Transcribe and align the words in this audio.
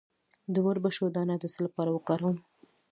د 0.53 0.55
وربشو 0.65 1.05
دانه 1.15 1.35
د 1.41 1.43
څه 1.53 1.59
لپاره 1.65 1.89
وکاروم؟ 1.91 2.37